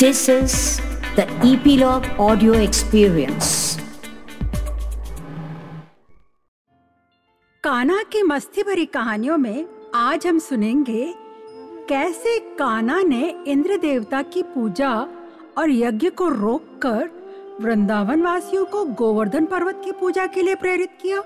This 0.00 0.28
is 0.28 0.80
the 1.16 1.24
Epilogue 1.44 2.06
Audio 2.18 2.52
Experience. 2.52 3.48
काना 7.64 8.02
की 8.02 8.22
मस्ती 8.22 8.62
भरी 8.62 8.86
कहानियों 8.86 9.36
में 9.38 9.66
आज 9.94 10.26
हम 10.26 10.38
सुनेंगे, 10.38 11.14
कैसे 11.88 12.38
काना 12.38 13.02
ने 13.02 13.44
इंद्र 13.46 13.76
देवता 13.76 14.22
की 14.22 14.42
पूजा 14.42 14.92
और 15.58 15.70
यज्ञ 15.70 16.10
को 16.10 16.28
रोककर 16.28 17.10
वृंदावन 17.60 18.22
वासियों 18.22 18.64
को 18.64 18.84
गोवर्धन 18.84 19.46
पर्वत 19.46 19.82
की 19.84 19.92
पूजा 19.92 20.26
के 20.26 20.42
लिए 20.42 20.54
प्रेरित 20.54 20.98
किया 21.02 21.22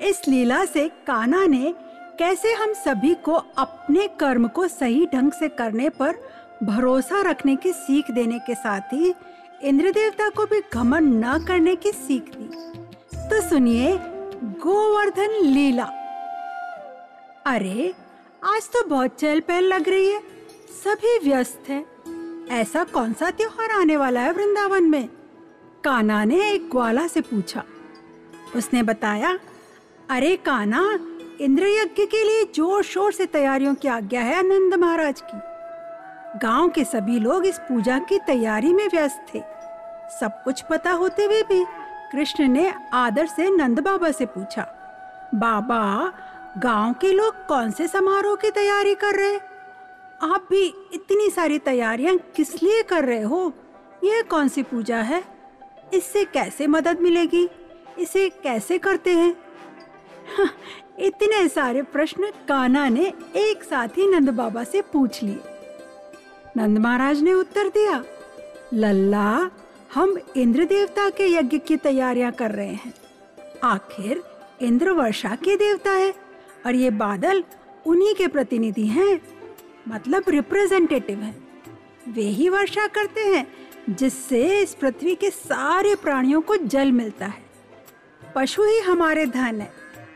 इस 0.00 0.22
लीला 0.28 0.64
से 0.64 0.88
काना 0.88 1.44
ने 1.46 1.74
कैसे 2.18 2.52
हम 2.52 2.72
सभी 2.72 3.14
को 3.14 3.32
अपने 3.58 4.08
कर्म 4.20 4.48
को 4.48 4.68
सही 4.68 5.06
ढंग 5.06 5.32
से 5.32 5.48
करने 5.48 5.88
पर 5.88 6.14
भरोसा 6.62 7.22
रखने 7.22 7.56
की 7.56 7.72
सीख 7.72 8.10
देने 8.10 8.38
के 8.38 8.54
साथ 8.54 8.80
ही 8.80 9.14
इंद्र 9.62 9.90
देवता 9.90 10.28
को 10.28 10.46
भी 10.46 10.62
घमंड 10.74 11.24
न 11.24 11.44
करने 11.44 11.76
की 11.76 11.92
सीख 11.92 12.22
दी। 12.22 12.48
तो 13.30 13.48
सुनिए 13.48 13.98
गोवर्धन 14.44 15.30
लीला। 15.30 15.84
अरे, 17.46 17.94
आज 18.44 18.62
तो 18.62 18.86
बहुत 18.86 19.16
चहल 19.20 19.40
पहल 19.40 19.64
लग 19.64 19.88
रही 19.88 20.06
है। 20.06 20.20
सभी 20.84 21.30
व्यस्त 21.30 21.62
हैं। 21.68 21.86
ऐसा 22.48 22.84
कौन 22.84 23.12
सा 23.12 23.30
त्योहार 23.30 23.70
आने 23.70 23.96
वाला 23.96 24.20
है 24.20 24.32
वृंदावन 24.32 24.84
में? 24.84 25.08
काना 25.84 26.24
ने 26.24 26.50
एक 26.50 26.70
ग्वाला 26.70 27.06
से 27.06 27.20
पूछा। 27.20 27.64
उसने 28.56 28.82
बताया, 28.82 29.38
अरे 30.10 30.36
काना 30.36 30.98
इंद्र 31.40 31.66
यज्ञ 31.66 32.06
के 32.06 32.24
लिए 32.24 32.44
ज़ोर 32.44 32.82
शोर 32.82 33.12
से 33.12 33.26
तैयारियों 33.26 33.74
की 33.74 33.88
आज्ञा 33.88 34.20
है 34.20 34.38
आनंद 34.38 34.74
महाराज 34.74 35.20
की। 35.20 35.55
गाँव 36.42 36.68
के 36.68 36.84
सभी 36.84 37.18
लोग 37.18 37.46
इस 37.46 37.58
पूजा 37.58 37.98
की 37.98 38.18
तैयारी 38.18 38.72
में 38.72 38.88
व्यस्त 38.88 39.26
थे। 39.34 39.42
सब 40.20 40.42
कुछ 40.44 40.60
पता 40.60 40.92
होते 40.92 41.24
हुए 41.24 41.42
भी 41.42 41.64
कृष्ण 42.12 42.48
ने 42.48 42.74
आदर 42.92 43.26
से 43.26 43.50
नंद 43.50 43.80
बाबा 43.80 44.10
से 44.10 44.26
पूछा, 44.26 44.62
बाबा, 45.34 46.12
गाँव 46.58 46.92
के 46.92 47.12
लोग 47.12 47.46
कौन 47.46 47.70
से 47.70 47.88
समारोह 47.88 48.36
की 48.36 48.50
तैयारी 48.50 48.94
कर 48.94 49.14
रहे 49.14 49.36
आप 50.22 50.46
भी 50.50 50.74
इतनी 50.94 51.30
सारी 51.30 51.58
तैयारियाँ 51.58 52.16
किस 52.16 52.62
लिए 52.62 52.82
कर 52.82 53.04
रहे 53.04 53.22
हो? 53.22 53.52
यह 54.04 54.22
कौन 54.22 54.48
सी 54.48 54.62
पूजा 54.62 54.96
है? 54.96 55.24
इससे 55.94 56.24
कैसे 56.24 56.66
मदद 56.66 57.00
मिलेगी? 57.00 57.50
इसे 57.98 58.28
कैसे 58.28 58.78
करते 58.78 59.10
हैं? 59.10 59.36
इतने 60.98 61.48
सारे 61.48 61.82
प्रश्न 61.82 62.30
काना 62.48 62.88
ने 62.88 63.12
एक 63.36 63.62
साथ 63.62 63.88
ही 63.88 64.06
नंद 64.06 64.30
बाबा 64.30 64.64
से 64.64 64.80
पूछ 64.80 65.22
लिए। 65.22 65.40
नंद 66.56 66.78
महाराज 66.78 67.20
ने 67.22 67.32
उत्तर 67.32 67.68
दिया, 67.68 68.04
लल्ला, 68.74 69.50
हम 69.94 70.16
इंद्र 70.36 70.64
देवता 70.64 71.08
के 71.10 71.26
यज्ञ 71.28 71.58
की 71.58 71.76
तैयारियाँ 71.76 72.30
कर 72.32 72.50
रहे 72.50 72.74
हैं। 72.74 72.92
आखिर 73.64 74.22
इंद्र 74.62 74.90
वर्षा 74.90 75.34
के 75.34 75.56
देवता 75.56 75.90
है 75.90 76.14
और 76.66 76.74
ये 76.74 76.90
बादल 76.90 77.44
उन्हीं 77.86 78.14
के 78.14 78.26
प्रतिनिधि 78.26 78.86
हैं 78.86 79.20
मतलब 79.88 80.24
रिप्रेजेंटेटिव 80.28 81.18
हैं। 81.18 81.36
वे 82.08 82.22
ही 82.22 82.48
वर्षा 82.48 82.86
करते 82.86 83.20
हैं, 83.20 83.46
जिससे 83.90 84.60
इस 84.60 84.74
पृथ्वी 84.74 85.14
के 85.14 85.30
सारे 85.30 85.94
प्राणियों 85.94 86.40
को 86.40 86.56
जल 86.56 86.92
मिलता 86.92 87.26
है। 87.26 87.44
पशु 88.34 88.62
ही 88.62 88.78
हमारे 88.78 89.26
धन 89.26 89.60
है 89.60 89.72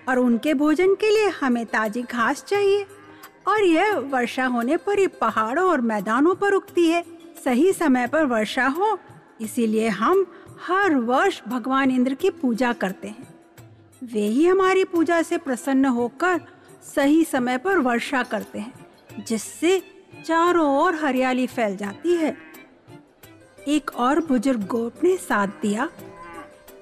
और 0.08 0.18
उनके 0.18 0.54
भोजन 0.54 0.94
के 0.94 1.10
लिए 1.10 1.28
हमें 1.28 1.64
ताजी 1.66 2.02
घास 2.02 2.44
चाहिए। 2.44 2.86
और 3.46 3.62
यह 3.62 3.94
वर्षा 3.94 4.46
होने 4.46 4.76
पर 4.76 4.98
ही 4.98 5.06
पहाड़ों 5.06 5.68
और 5.70 5.80
मैदानों 5.80 6.34
पर 6.34 6.52
उगती 6.52 6.86
है। 6.86 7.04
सही 7.44 7.72
समय 7.72 8.06
पर 8.06 8.24
वर्षा 8.24 8.66
हो, 8.66 8.98
इसीलिए 9.40 9.88
हम 9.88 10.26
हर 10.66 10.94
वर्ष 10.94 11.40
भगवान 11.48 11.90
इंद्र 11.90 12.14
की 12.14 12.30
पूजा 12.30 12.72
करते 12.72 13.08
हैं। 13.08 13.28
वे 14.04 14.20
ही 14.20 14.46
हमारी 14.46 14.84
पूजा 14.84 15.22
से 15.22 15.38
प्रसन्न 15.38 15.84
होकर 15.84 16.40
सही 16.94 17.24
समय 17.24 17.58
पर 17.58 17.78
वर्षा 17.78 18.22
करते 18.22 18.58
हैं, 18.58 18.72
जिससे 19.28 19.82
चारों 20.24 20.66
ओर 20.78 20.94
हरियाली 20.94 21.46
फैल 21.46 21.76
जाती 21.76 22.14
है। 22.14 22.36
एक 23.68 23.90
और 23.96 24.20
बुज़ुर्ग 24.20 24.66
गोप 24.66 25.04
ने 25.04 25.16
साथ 25.16 25.48
दिया, 25.62 25.88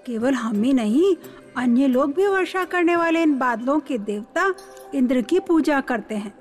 केवल 0.07 0.35
हम 0.35 0.63
ही 0.63 0.73
नहीं, 0.73 1.15
अन्य 1.57 1.87
लोग 1.87 2.15
भी 2.15 2.27
वर्षा 2.27 2.65
करने 2.65 2.97
वाले 2.97 3.23
इन 3.23 3.39
बादलों 3.39 3.79
के 3.81 3.99
देवता 3.99 4.55
इंद्र 4.95 5.23
की 5.23 5.41
पूजा 5.41 5.81
करते 5.81 6.15
हैं। 6.15 6.38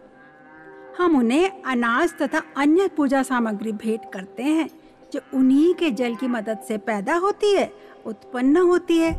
हम 0.97 1.17
उन्हें 1.17 1.63
अनाज 1.63 2.13
तथा 2.21 2.41
अन्य 2.57 2.87
पूजा 2.87 3.21
सामग्री 3.23 3.71
भेंट 3.73 4.11
करते 4.13 4.43
हैं, 4.43 4.69
जो 5.13 5.19
उन्हीं 5.33 5.73
के 5.73 5.89
जल 5.91 6.15
की 6.15 6.27
मदद 6.27 6.59
से 6.67 6.77
पैदा 6.79 7.15
होती 7.15 7.53
है, 7.53 7.71
उत्पन्न 8.05 8.57
होती 8.59 8.97
है। 8.97 9.11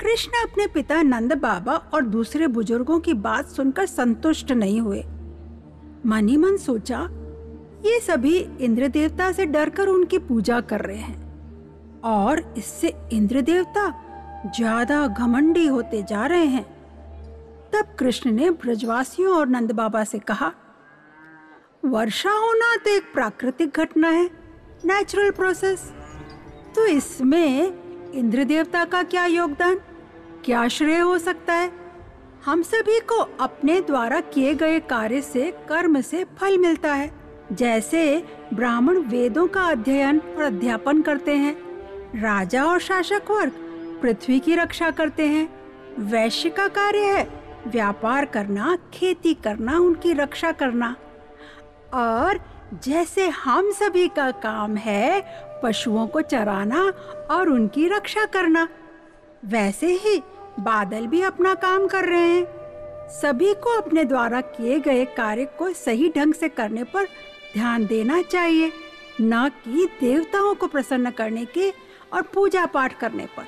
कृष्ण 0.00 0.42
अपने 0.42 0.66
पिता 0.66 1.00
नंद 1.02 1.32
बाबा 1.32 1.74
और 1.94 2.04
दूसरे 2.06 2.46
बुज़ुर्गों 2.48 2.98
की 3.00 3.14
बात 3.14 3.48
सुनकर 3.48 3.86
संतुष्ट 3.86 4.52
नहीं 4.52 4.80
हुए। 4.80 5.02
मन 6.06 6.28
ही 6.28 6.36
मन 6.36 6.56
सोचा, 6.58 7.00
ये 7.84 7.98
सभी 8.00 8.36
इंद्र 8.60 8.88
देवता 8.88 9.30
से 9.32 9.46
डरकर 9.46 9.88
उनकी 9.88 10.18
पूजा 10.20 10.60
कर 10.62 10.80
रहे 10.80 10.96
हैं, 10.96 11.22
और 12.02 12.54
इससे 12.58 12.94
इंद्र 13.12 13.40
देवता 13.42 13.88
ज़्यादा 14.48 15.06
घमंडी 15.08 15.66
होते 15.66 16.02
जा 16.02 16.26
रहे 16.26 16.46
हैं। 16.46 16.73
तब 17.74 17.96
कृष्ण 17.98 18.30
ने 18.30 18.50
ब्रजवासियों 18.50 19.36
और 19.36 19.48
नंद 19.48 19.72
बाबा 19.72 20.04
से 20.04 20.18
कहा, 20.18 20.52
वर्षा 21.84 22.30
होना 22.30 22.76
तो 22.76 22.90
एक 22.90 23.12
प्राकृतिक 23.12 23.76
घटना 23.76 24.08
है 24.08 24.24
नेचुरल 24.84 25.30
प्रोसेस 25.30 25.80
तो 26.74 26.86
इसमें 26.86 28.12
इंद्र 28.12 28.44
देवता 28.44 28.84
का 28.84 29.02
क्या 29.02 29.26
योगदान? 29.26 29.74
क्या 30.44 30.66
श्रेय 30.68 30.98
हो 30.98 31.18
सकता 31.18 31.54
है? 31.54 31.70
हम 32.44 32.62
सभी 32.62 33.00
को 33.00 33.18
अपने 33.40 33.80
द्वारा 33.80 34.20
किए 34.20 34.54
गए 34.54 34.80
कार्य 34.80 35.20
से 35.22 35.50
कर्म 35.68 36.00
से 36.00 36.24
फल 36.38 36.58
मिलता 36.58 36.94
है, 36.94 37.10
जैसे 37.52 38.24
ब्राह्मण 38.54 38.98
वेदों 38.98 39.46
का 39.46 39.62
अध्ययन 39.62 40.18
और 40.18 40.42
अध्यापन 40.42 41.02
करते 41.02 41.36
हैं, 41.36 41.54
राजा 42.20 42.64
और 42.64 42.80
शासक 42.80 43.30
वर्ग 43.30 43.52
पृथ्वी 44.02 44.40
की 44.40 44.54
रक्षा 44.54 44.90
करते 44.90 45.26
हैं, 45.26 45.48
वैश्य 46.00 46.50
का 46.50 46.68
कार्य 46.68 47.12
है 47.12 47.43
व्यापार 47.66 48.24
करना, 48.24 48.78
खेती 48.94 49.34
करना, 49.34 49.78
उनकी 49.78 50.12
रक्षा 50.12 50.52
करना। 50.52 50.96
और 51.94 52.40
जैसे 52.84 53.28
हम 53.28 53.70
सभी 53.70 54.08
का 54.08 54.30
काम 54.30 54.76
है 54.76 55.24
पशुओं 55.62 56.06
को 56.06 56.20
चराना 56.20 56.92
और 57.30 57.48
उनकी 57.48 57.88
रक्षा 57.88 58.24
करना, 58.24 58.68
वैसे 59.44 59.86
ही 59.86 60.22
बादल 60.60 61.06
भी 61.06 61.22
अपना 61.22 61.54
काम 61.54 61.86
कर 61.86 62.04
रहे 62.04 62.28
हैं। 62.28 62.46
सभी 63.10 63.54
को 63.54 63.70
अपने 63.70 64.04
द्वारा 64.04 64.40
किए 64.40 64.80
गए 64.80 65.04
कार्य 65.04 65.44
को 65.44 65.72
सही 65.72 66.08
ढंग 66.16 66.34
से 66.34 66.48
करने 66.48 66.84
पर 66.84 67.04
ध्यान 67.54 67.86
देना 67.86 68.22
चाहिए, 68.22 68.72
न 69.20 69.48
कि 69.48 69.86
देवताओं 70.00 70.54
को 70.54 70.66
प्रसन्न 70.66 71.10
करने 71.10 71.44
के 71.44 71.70
और 72.12 72.22
पूजा 72.22 72.66
पाठ 72.66 72.98
करने 72.98 73.26
पर। 73.26 73.42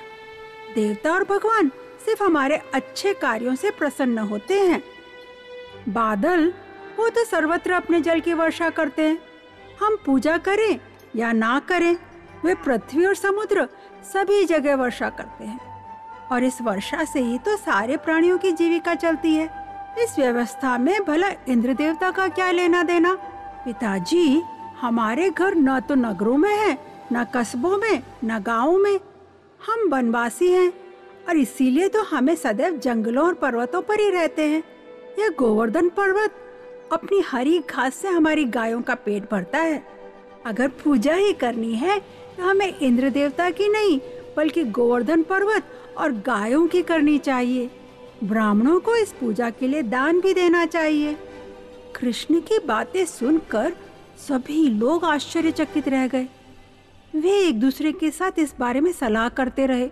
देवता 0.75 1.13
और 1.13 1.23
भगवान 1.23 1.71
सिर्फ़ 2.07 2.23
हमारे 2.23 2.61
अच्छे 2.73 3.13
कार्यों 3.13 3.55
से 3.55 3.71
प्रसन्न 3.71 4.17
होते 4.17 4.53
हैं। 4.53 4.83
बादल, 5.89 6.53
वो 6.99 7.09
तो 7.09 7.23
सर्वत्र 7.23 7.71
अपने 7.71 8.01
जल 8.01 8.19
की 8.19 8.33
वर्षा 8.33 8.69
करते 8.69 9.01
हैं। 9.01 9.17
हम 9.81 9.97
पूजा 10.05 10.37
करें 10.37 10.79
या 11.15 11.31
ना 11.31 11.59
करें, 11.59 11.97
वे 12.45 12.55
पृथ्वी 12.55 13.05
और 13.05 13.15
समुद्र 13.15 13.67
सभी 14.13 14.45
जगह 14.45 14.75
वर्षा 14.75 15.09
करते 15.09 15.43
हैं। 15.43 15.85
और 16.31 16.43
इस 16.43 16.61
वर्षा 16.61 17.03
से 17.03 17.19
ही 17.19 17.37
तो 17.37 17.57
सारे 17.57 17.97
प्राणियों 17.97 18.37
की 18.37 18.51
जीविका 18.51 18.95
चलती 18.95 19.35
है। 19.35 19.45
इस 19.99 20.19
व्यवस्था 20.19 20.77
में 20.77 21.03
भला 21.03 21.29
इंद्र 21.29 21.73
देवता 21.73 22.11
का 22.11 22.27
क्या 22.27 22.51
लेना 22.51 22.83
देना? 22.83 23.13
पिताजी, 23.65 24.43
हमारे 24.81 25.29
घर 25.29 25.55
न 25.55 25.79
तो 25.79 25.95
नगरों 25.95 26.37
में 26.37 26.55
है, 26.55 26.77
न 27.13 27.23
कस्बों 27.23 27.77
में, 27.77 28.03
न 28.23 28.39
गाँव 28.39 28.77
में। 28.77 28.99
हम 29.67 29.89
वनवासी 29.89 30.51
हैं। 30.51 30.86
और 31.27 31.37
इसीलिए 31.37 31.87
तो 31.89 32.01
हमें 32.03 32.35
सदैव 32.35 32.77
जंगलों 32.77 33.25
और 33.25 33.33
पर्वतों 33.33 33.81
पर 33.81 33.99
ही 33.99 34.09
रहते 34.09 34.43
हैं। 34.43 34.63
यह 35.19 35.29
गोवर्धन 35.39 35.89
पर्वत 35.89 36.35
अपनी 36.93 37.19
हरी 37.21 37.59
घास 37.59 37.95
से 37.95 38.07
हमारी 38.07 38.43
गायों 38.45 38.81
का 38.81 38.95
पेट 38.95 39.23
भरता 39.31 39.59
है। 39.59 39.81
अगर 40.45 40.67
पूजा 40.83 41.13
ही 41.13 41.33
करनी 41.33 41.73
है 41.75 41.99
तो 41.99 42.43
हमें 42.43 42.79
इंद्र 42.79 43.09
देवता 43.09 43.49
की 43.49 43.67
नहीं, 43.67 43.99
बल्कि 44.37 44.63
गोवर्धन 44.63 45.23
पर्वत 45.23 45.63
और 45.97 46.11
गायों 46.25 46.65
की 46.67 46.81
करनी 46.81 47.17
चाहिए। 47.19 47.69
ब्राह्मणों 48.23 48.79
को 48.79 48.95
इस 48.95 49.11
पूजा 49.11 49.49
के 49.49 49.67
लिए 49.67 49.81
दान 49.81 50.19
भी 50.21 50.33
देना 50.33 50.65
चाहिए। 50.65 51.15
कृष्ण 51.95 52.39
की 52.39 52.59
बातें 52.59 53.05
सुनकर 53.05 53.73
सभी 54.19 54.67
लोग 54.69 55.05
आश्चर्यचकित 55.05 55.87
रह 55.87 56.07
गए। 56.07 56.27
वे 57.13 57.37
एक 57.39 57.59
दूसरे 57.59 57.91
के 57.91 58.11
साथ 58.11 58.39
इस 58.39 58.53
बारे 58.59 58.81
में 58.81 58.91
सलाह 58.91 59.29
करते 59.29 59.65
रहे। 59.65 59.89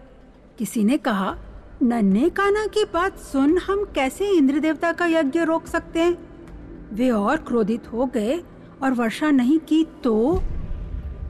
किसी 0.57 0.84
ने 0.84 0.98
कहा, 0.98 1.36
नन्हे 1.84 2.30
काना 2.30 2.68
की 2.68 2.84
बात 2.86 3.18
सुन, 3.18 3.57
हम 3.57 3.84
कैसे 3.96 4.30
इंद्र 4.30 4.60
देवता 4.60 4.92
का 4.92 5.06
यज्ञ 5.06 5.40
रोक 5.40 5.68
सकते 5.68 6.00
हैं? 6.00 6.18
वे 6.94 7.10
और 7.10 7.38
क्रोधित 7.38 7.88
हो 7.94 8.06
गए 8.06 8.44
और 8.84 8.92
वर्षा 8.92 9.31
नहीं 9.31 9.60
की 9.60 9.84
तो 10.04 10.42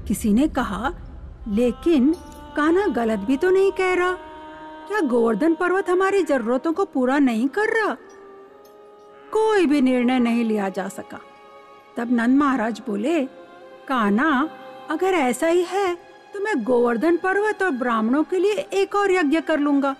किसी 0.07 0.33
ने 0.33 0.47
कहा, 0.47 0.93
लेकिन 1.47 2.15
काना 2.55 2.87
गलत 2.87 3.19
भी 3.19 3.37
तो 3.37 3.49
नहीं 3.49 3.71
कह 3.71 3.93
रहा। 3.93 4.11
क्या 4.87 4.99
गोवर्धन 4.99 5.53
पर्वत 5.53 5.89
हमारी 5.89 6.23
जरूरतों 6.23 6.73
को 6.73 6.85
पूरा 6.85 7.19
नहीं 7.19 7.47
कर 7.47 7.69
रहा? 7.69 7.93
कोई 9.31 9.65
भी 9.65 9.81
निर्णय 9.81 10.19
नहीं 10.19 10.43
लिया 10.43 10.69
जा 10.69 10.87
सका। 10.87 11.19
तब 11.97 12.11
नंद 12.11 12.37
महाराज 12.37 12.81
बोले 12.87 13.25
काना 13.87 14.49
अगर 14.89 15.13
ऐसा 15.13 15.47
ही 15.47 15.63
है 15.63 16.04
तो 16.35 16.39
मैं 16.39 16.63
गोवर्धन 16.63 17.17
पर्वत 17.17 17.61
और 17.63 17.69
ब्राह्मणों 17.71 18.23
के 18.23 18.37
लिए 18.37 18.53
एक 18.73 18.95
और 18.95 19.11
यज्ञ 19.11 19.39
कर 19.41 19.59
लूँगा। 19.59 19.95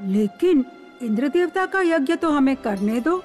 लेकिन 0.00 0.64
इंद्र 1.02 1.28
देवता 1.28 1.64
का 1.66 1.80
यज्ञ 1.80 2.14
तो 2.16 2.28
हमें 2.30 2.54
करने 2.56 3.00
दो। 3.00 3.16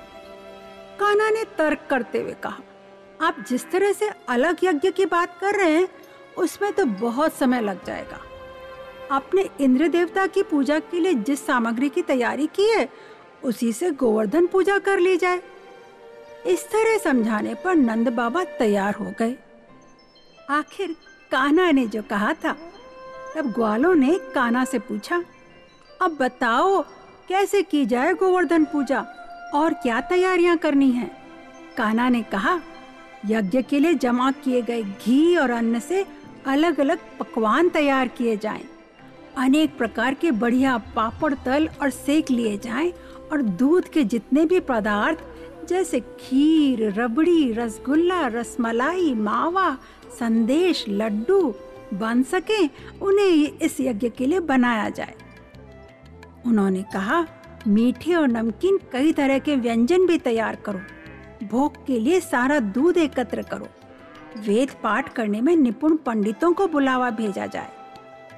काना 1.00 1.30
ने 1.30 1.44
तर्क 1.57 1.86
करते 1.90 2.22
हुए 2.22 2.34
कहा, 2.34 2.60
आप 3.22 3.36
जिस 3.50 3.69
तरह 3.72 3.92
से 3.92 4.10
अलग 4.30 4.57
यज्ञ 4.63 4.92
की 4.92 5.06
बात 5.06 5.38
कर 5.40 5.56
रहे 5.56 5.72
हैं, 5.72 5.88
उसमें 6.38 6.72
तो 6.74 6.86
बहुत 6.86 7.34
समय 7.34 7.62
लग 7.62 7.86
जाएगा। 7.86 8.19
आपने 9.12 9.50
इंद्र 9.62 9.88
देवता 9.88 10.28
की 10.28 10.44
पूजा 10.44 10.80
के 10.80 11.00
लिए 11.00 11.13
जिस 11.13 11.46
सामग्री 11.46 11.89
की 11.89 12.01
तैयारी 12.01 12.48
की 12.48 12.69
है, 12.69 12.89
उसी 13.44 13.74
से 13.74 13.92
गोवर्धन 13.92 14.48
पूजा 14.48 14.78
कर 14.80 15.00
ली 15.00 15.16
जाए। 15.18 15.42
इस 16.48 16.68
तरह 16.68 16.98
समझाने 16.98 17.56
पर 17.56 17.75
नंद 17.75 18.10
बाबा 18.10 18.44
तैयार 18.44 18.94
हो 18.94 19.13
गए। 19.19 19.36
आखिर 20.50 20.96
कान्हा 21.34 21.72
ने 21.72 21.88
जो 21.88 22.02
कहा 22.02 22.34
था, 22.34 22.52
तब 23.36 23.52
ग्वालों 23.52 23.96
ने 23.96 24.18
कान्हा 24.36 24.66
से 24.66 24.80
पूछा, 24.80 25.24
अब 26.02 26.18
बताओ, 26.20 26.82
कैसे 27.30 27.62
की 27.62 27.86
जाए 27.86 28.14
गोवर्धन 28.14 28.66
पूजा, 28.66 29.00
और 29.56 29.74
क्या 29.74 30.02
तैयारियाँ 30.02 30.58
करनी 30.58 30.92
है 30.92 31.10
कान्हा 31.78 32.10
ने 32.10 32.22
कहा, 32.24 32.60
यज्ञ 33.26 33.62
के 33.62 33.80
लिए 33.80 33.94
जमा 33.94 34.32
किए 34.32 34.62
गए 34.62 34.84
घी 34.84 35.36
और 35.36 35.52
अन्न 35.52 35.80
से 35.80 36.06
अलग 36.48 36.80
अलग 36.80 37.00
पकवान 37.20 37.70
तैयार 37.70 38.08
किए 38.08 38.38
जाएँ। 38.38 38.64
अनेक 39.38 39.78
प्रकार 39.78 40.14
के 40.14 40.32
बढ़िया 40.32 40.78
पापड़, 40.78 41.34
तल 41.34 41.70
और 41.82 41.90
सेक 41.90 42.32
लिए 42.32 42.58
जाएँ, 42.58 42.94
और 43.32 43.42
दूध 43.42 43.90
के 43.90 44.04
जितने 44.04 44.46
भी 44.46 44.60
पदार्थ, 44.60 45.20
जैसे 45.70 46.00
खीर, 46.00 47.02
रबड़ी, 47.02 47.52
रसगुल्ला, 47.54 48.28
रसमलाई, 48.28 49.14
मावा 49.14 49.78
संदेश, 50.19 50.86
लड्डू 50.89 51.56
बन 51.94 52.24
सके, 52.24 52.65
उन्हें 53.01 53.60
इस 53.60 53.81
यज्ञ 53.81 54.10
के 54.10 54.25
लिए 54.25 54.39
बनाया 54.39 54.89
जाए। 54.89 55.15
उन्होंने 56.45 56.83
कहा, 56.83 57.27
मीठे 57.68 58.13
और 58.13 58.27
नमकीन 58.27 58.80
कई 58.92 59.13
तरह 59.13 59.39
के 59.39 59.56
व्यंजन 59.56 60.06
भी 60.06 60.18
तैयार 60.18 60.56
करो। 60.56 60.80
भोग 61.48 61.86
के 61.86 62.00
लिए 62.00 62.19
सारा 62.19 62.60
दूध 62.60 62.98
एकत्र 62.98 63.42
करो। 63.42 63.68
वेद 64.39 64.71
पाठ 64.83 65.13
करने 65.13 65.42
में 65.42 65.56
निपुण 65.56 65.95
पंडितों 65.95 66.54
को 66.54 66.68
बुलावा 66.68 67.10
भेजा 67.10 67.45
जाए। 67.45 67.71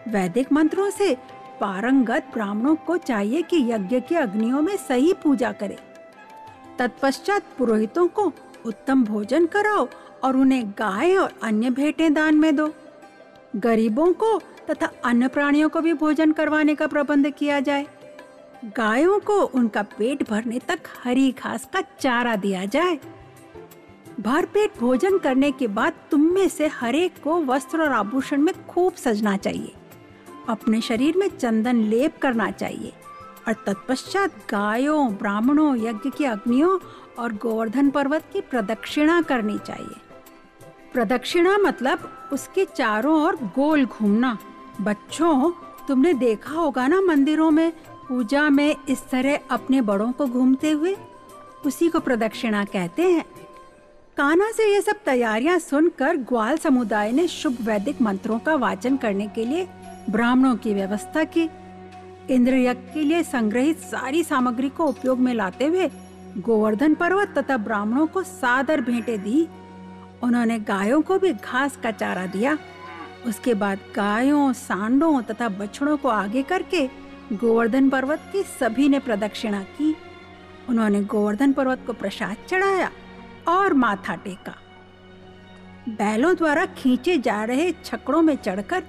वैदिक 0.07 0.51
मंत्रों 0.51 0.89
से 0.89 1.18
पारंगत 1.62 2.27
ब्राह्मणों 2.33 2.75
को 2.75 2.98
चाहिए 2.98 3.42
कि 3.42 3.57
यज्ञ 3.72 4.00
के 4.00 4.16
अग्नियों 4.16 4.62
में 4.62 4.77
सही 4.77 5.13
पूजा 5.13 5.51
करें। 5.51 5.77
तत्पश्चात 6.80 7.44
पुरोहितों 7.57 8.07
को 8.07 8.33
उत्तम 8.66 9.04
भोजन 9.04 9.45
कराओ 9.45 9.88
और 10.25 10.38
उन्हें 10.38 10.72
गाय 10.72 11.16
और 11.16 11.33
अन्य 11.44 11.69
भेंटें 11.69 12.13
दान 12.13 12.36
में 12.36 12.56
दो। 12.56 12.74
गरीबों 13.56 14.13
को 14.13 14.39
तथा 14.39 14.89
अन्य 15.06 15.27
प्राणियों 15.27 15.69
को 15.69 15.81
भी 15.81 15.94
भोजन 15.94 16.31
करवाने 16.31 16.75
का 16.75 16.88
प्रबंध 16.88 17.30
किया 17.30 17.60
जाए। 17.60 17.88
गायों 18.66 19.19
को 19.19 19.42
उनका 19.42 19.81
पेट 19.81 20.30
भरने 20.30 20.60
तक 20.60 20.80
हरी 21.04 21.31
घास 21.31 21.69
का 21.74 21.81
चारा 21.81 22.36
दिया 22.36 22.66
जाए। 22.66 23.00
भरपेट 24.19 24.80
भोजन 24.80 25.18
करने 25.18 25.51
के 25.51 25.68
बाद 25.68 25.94
तुम 26.12 26.22
में 26.22 26.50
से 26.50 26.68
हरेक 26.68 27.13
को 27.24 27.44
वस्त्र 27.44 27.81
और 27.81 27.92
आभूषण 27.92 28.42
में 28.42 28.68
खूब 28.68 28.94
सजना 28.94 29.38
चाहिए। 29.38 29.74
अपने 30.50 30.81
शरीर 30.81 31.18
में 31.18 31.30
चंदन 31.30 31.75
लेप 31.75 32.18
करना 32.18 32.51
चाहिए। 32.51 32.94
और 33.48 33.54
तत्पश्चात 33.54 34.31
गायों, 34.50 35.13
ब्राह्मणों, 35.13 35.77
यज्ञ 35.77 36.10
की 36.10 36.25
अग्नियों 36.25 36.80
और 37.19 37.33
गोवर्धन 37.33 37.89
पर्वत 37.89 38.24
की 38.33 38.42
प्रदक्षिणा 38.42 39.22
करनी 39.22 39.57
चाहिए। 39.57 40.15
प्रदक्षिणा 40.96 41.58
मतलब 41.58 42.30
उसके 42.34 42.66
चारों 42.66 43.24
ओर 43.24 43.36
गोल 43.36 43.86
घूमना। 43.86 44.38
बच्चों, 44.82 45.52
तुमने 45.88 46.14
देखा 46.14 46.56
होगा 46.56 46.88
ना 46.88 47.02
मंदिरों 47.02 47.52
में 47.52 47.72
पूजा 48.10 48.50
में 48.50 48.76
इस 48.90 49.10
तरह 49.10 49.40
अपने 49.52 49.82
बड़ों 49.82 50.12
को 50.12 50.26
घूमते 50.26 50.72
हुए? 50.72 50.98
उसी 51.66 51.90
को 51.90 52.00
प्रदक्षिणा 52.00 52.64
कहते 52.66 53.04
हैं। 53.04 53.26
काना 54.18 54.52
से 54.52 54.74
ये 54.74 54.82
सब 54.82 54.96
तैयारियाँ 55.06 55.60
सुनकर 55.60 56.18
ग्वाल 56.18 56.58
समुदाय 56.58 57.12
ने 57.12 57.28
शुभ 57.28 57.58
वैदिक 57.62 58.02
मंत्रों 58.02 58.40
का 58.40 58.56
वाचन 58.56 58.98
करने 58.98 59.28
के 59.28 59.46
लिए 59.46 59.68
ब्राह्मणों 60.10 60.56
की 60.56 60.74
व्यवस्था 60.74 61.24
की। 61.24 61.50
इंद्र 62.30 62.56
यज्ञ 62.56 62.94
के 62.94 63.00
लिए 63.00 63.24
संग्रहित 63.24 63.80
सारी 63.80 64.24
सामग्री 64.24 64.70
को 64.70 64.86
उपयोग 64.86 65.20
में 65.20 65.34
लाते 65.34 65.66
हुए 65.66 65.90
गोवर्धन 66.38 66.94
पर्वत 66.94 67.38
तथा 67.38 67.58
ब्राह्मणों 67.58 68.08
को 68.08 68.24
सादर 68.24 68.82
भेंटे 68.82 69.18
दी। 69.18 69.48
उन्होंने 70.25 70.60
गायों 70.60 71.01
को 71.01 71.19
भी 71.19 71.33
घास 71.33 71.75
का 71.75 71.92
चारा 71.92 72.25
दिया। 72.25 72.57
उसके 73.27 73.54
बाद 73.54 73.80
गायों, 73.95 74.54
सांडों 74.54 75.22
तथा 75.22 75.50
बछड़ों 75.50 75.98
को 75.98 76.10
आगे 76.10 76.44
करके 76.44 76.88
गोवर्धन 77.33 77.89
पर्वत 77.89 78.30
की 78.33 78.44
सभी 78.60 78.89
ने 78.89 79.00
प्रदक्षिणा 79.00 79.62
की। 79.77 79.95
उन्होंने 80.69 81.01
गोवर्धन 81.04 81.54
पर्वत 81.54 81.83
को 81.88 81.94
प्रसाद 81.94 82.38
चढ़ाया 82.50 82.92
और 83.48 83.74
माथा 83.74 84.16
टेका। 84.16 84.56
बैलों 85.89 86.36
द्वारा 86.36 86.66
खींचे 86.66 87.18
जा 87.18 87.44
रहे 87.44 87.72
छकड़ों 87.86 88.22
में 88.22 88.36
चढ़कर 88.36 88.83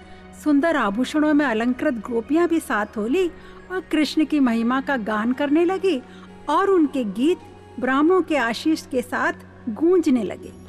सुंदर 0.45 0.77
आभूषणों 0.77 1.33
में 1.35 1.45
अलंकृत 1.47 1.95
गोपियाँ 2.07 2.49
भी 2.49 2.61
साथ 2.61 2.97
होली 2.97 3.29
और 3.73 3.81
कृष्ण 3.93 4.25
की 4.25 4.41
महिमा 4.41 4.81
का 4.81 4.97
गान 4.97 5.33
करने 5.33 5.65
लगी 5.65 6.01
और 6.49 6.71
उनके 6.71 7.05
गीत 7.05 7.39
ब्राह्मणों 7.81 8.23
के 8.23 8.37
आशीष 8.37 8.87
के 8.87 9.03
साथ 9.03 9.33
गूंजने 9.69 10.23
लगे। 10.23 10.66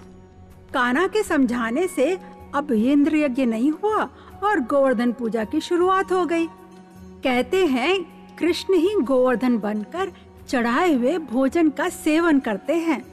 काना 0.73 1.05
के 1.07 1.23
समझाने 1.23 1.87
से 1.87 2.17
अब 2.55 2.71
इंद्र 2.71 3.15
यज्ञ 3.15 3.45
नहीं 3.45 3.71
हुआ 3.73 4.09
और 4.43 4.59
गोवर्धन 4.61 5.11
पूजा 5.11 5.43
की 5.43 5.61
शुरुआत 5.61 6.11
हो 6.11 6.25
गई। 6.25 6.47
कहते 7.23 7.65
हैं, 7.65 7.95
कृष्ण 8.39 8.75
ही 8.75 8.93
गोवर्धन 9.01 9.57
बनकर 9.57 10.11
चढ़ाए 10.47 10.93
हुए 10.93 11.17
भोजन 11.19 11.69
का 11.69 11.89
सेवन 11.89 12.39
करते 12.39 12.73
हैं। 12.75 13.03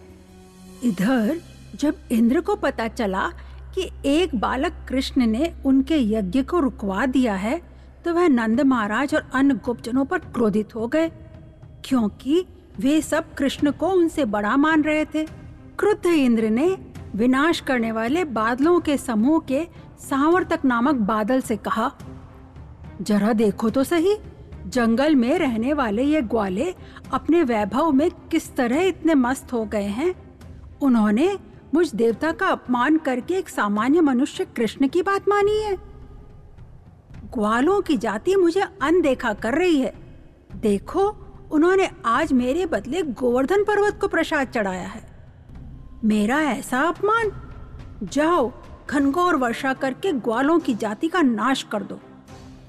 इधर, 0.85 1.41
जब 1.75 1.95
इंद्र 2.13 2.41
को 2.41 2.57
पता 2.57 2.89
चला 2.89 3.27
कि 3.75 3.89
एक 4.07 4.35
बालक 4.35 4.73
कृष्ण 4.89 5.27
ने 5.27 5.53
उनके 5.67 5.99
यज्ञ 6.09 6.43
को 6.43 6.61
रुकवा 6.61 7.07
दिया 7.07 7.35
है 7.37 7.61
तो 8.05 8.13
वह 8.15 8.29
नंद 8.29 8.61
महाराज 8.61 9.15
और 9.15 9.29
अन्य 9.35 9.55
गोपजनों 9.65 10.05
पर 10.05 10.19
क्रोधित 10.19 10.75
हो 10.75 10.87
गए, 10.87 11.09
क्योंकि 11.85 12.45
वे 12.79 13.01
सब 13.03 13.33
कृष्ण 13.35 13.71
को 13.71 13.89
उनसे 13.89 14.25
बड़ा 14.27 14.57
मान 14.57 14.83
रहे 14.83 15.05
थे। 15.05 15.25
क्रुद्ध 15.79 16.07
इंद्र 16.07 16.51
ने 16.51 16.67
विनाश 17.15 17.61
करने 17.61 17.93
वाले 17.93 18.25
बादलों 18.25 18.81
के 18.81 18.97
समूह 18.97 19.41
के 19.41 19.67
सावर्तक 20.01 20.65
नामक 20.65 20.95
बादल 20.95 21.41
से 21.41 21.57
कहा, 21.57 21.91
जरा 23.03 23.33
देखो 23.33 23.71
तो 23.71 23.85
सही, 23.85 24.17
जंगल 24.67 25.15
में 25.15 25.39
रहने 25.39 25.73
वाले 25.73 26.03
ये 26.03 26.23
ग्वाले 26.23 26.75
अपने 27.13 27.43
वैभव 27.43 27.91
में 27.93 28.11
किस 28.11 28.55
तरह 28.57 28.83
इतने 28.83 29.15
मस्त 29.15 29.53
हो 29.53 29.65
गए 29.65 29.87
हैं। 29.87 30.15
उन्होंने 30.83 31.39
मुझ 31.75 31.95
देवता 31.95 32.33
का 32.33 32.47
अपमान 32.47 32.99
करके 32.99 33.35
एक 33.35 33.49
सामान्य 33.49 34.01
मनुष्य 34.01 34.45
कृष्ण 34.45 34.89
की 34.89 35.03
बात 35.03 35.29
मानी 35.29 35.59
है। 35.59 35.77
ग्वालों 37.35 37.81
की 37.81 37.97
जाति 37.97 38.37
मुझे 38.37 38.61
अनदेखा 38.61 39.33
कर 39.33 39.55
रही 39.55 39.81
है। 39.81 39.95
देखो, 40.57 41.09
उन्होंने 41.53 41.91
आज 42.07 42.33
मेरे 42.33 42.67
बदले 42.67 43.03
गोवर्धन 43.03 43.65
पर्वत 43.65 43.99
को 44.01 44.09
प्रसाद 44.09 44.49
चढ़ाया 44.49 44.87
है। 44.89 45.14
मेरा 46.05 46.41
ऐसा 46.41 46.81
अपमान? 46.81 47.31
जाओ, 48.03 48.53
घनघोर 48.91 49.37
वर्षा 49.37 49.73
करके 49.73 50.13
ग्वालों 50.13 50.59
की 50.59 50.75
जाति 50.75 51.09
का 51.09 51.23
नाश 51.23 51.63
कर 51.63 51.83
दो। 51.83 52.01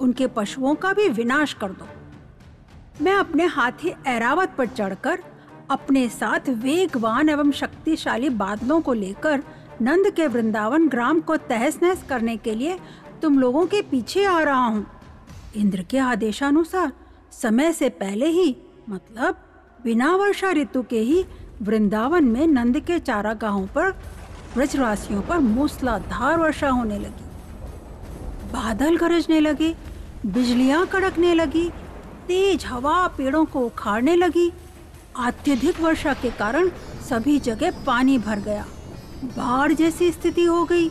उनके 0.00 0.26
पशुओं 0.26 0.74
का 0.74 0.92
भी 0.92 1.08
विनाश 1.08 1.52
कर 1.54 1.72
दो। 1.72 1.86
मैं 3.04 3.14
अपने 3.14 3.44
हाथी 3.44 3.92
ऐरावत 4.06 4.54
पर 4.58 4.66
चढ़कर, 4.66 5.22
अपने 5.70 6.08
साथ 6.08 6.48
वेगवान 6.48 7.28
एवं 7.28 7.50
शक्तिशाली 7.50 8.28
बादलों 8.28 8.80
को 8.80 8.92
लेकर 8.92 9.42
नंद 9.80 10.10
के 10.10 10.26
वृंदावन 10.26 10.88
ग्राम 10.88 11.20
को 11.20 11.36
तहस 11.36 11.78
नहस 11.82 12.04
करने 12.08 12.36
के 12.36 12.54
लिए 12.54 12.78
तुम 13.22 13.38
लोगों 13.38 13.66
के 13.66 13.82
पीछे 13.82 14.24
आ 14.24 14.40
रहा 14.40 14.66
हूँ। 14.66 14.86
इंद्र 15.56 15.82
के 15.82 15.98
आदेशानुसार, 15.98 16.92
समय 17.32 17.72
से 17.72 17.88
पहले 17.88 18.26
ही 18.26 18.56
मतलब 18.88 19.36
बिना 19.84 20.16
वर्षा 20.16 20.50
ऋतु 20.50 20.82
के 20.82 21.00
ही 21.00 21.24
वृंदावन 21.62 22.24
में 22.24 22.46
नंद 22.46 22.80
के 22.80 22.98
चारागाहों 22.98 23.66
पर 23.66 23.90
ब्रजवासियों 24.54 25.22
पर 25.22 25.38
मूसलाधार 25.38 26.38
वर्षा 26.38 26.68
होने 26.68 26.98
लगी। 26.98 27.24
बादल 28.52 28.96
गरजने 28.96 29.40
लगे, 29.40 29.74
बिजलियाँ 30.26 30.86
कड़कने 30.86 31.34
लगी, 31.34 31.68
तेज 32.26 32.64
हवा 32.66 33.06
पेड़ों 33.08 33.44
को 33.44 33.60
उखाड़ने 33.60 34.16
लगी। 34.16 34.52
अत्यधिक 35.16 35.80
वर्षा 35.80 36.14
के 36.14 36.30
कारण 36.30 36.68
सभी 37.10 37.38
जगह 37.38 37.84
पानी 37.84 38.18
भर 38.18 38.40
गया। 38.40 38.66
बाढ़ 39.24 39.72
जैसी 39.72 40.10
स्थिति 40.12 40.44
हो 40.44 40.64
गई। 40.64 40.88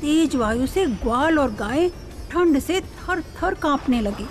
तेज 0.00 0.36
वायु 0.36 0.66
से 0.66 0.86
ग्वाल 0.86 1.38
और 1.38 1.50
गाय 1.50 1.88
ठंड 2.30 2.58
से 2.58 2.80
थर 2.80 3.20
थर 3.20 3.54
कांपने 3.54 4.00
लगे। 4.00 4.26